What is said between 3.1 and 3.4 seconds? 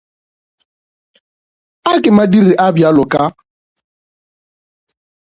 ka.